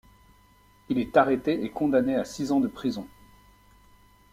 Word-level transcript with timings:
Il 0.89 0.97
est 0.97 1.15
arrêté 1.15 1.63
et 1.63 1.69
condamné 1.69 2.15
à 2.15 2.25
six 2.25 2.51
ans 2.51 2.59
de 2.59 2.67
prison. 2.67 3.07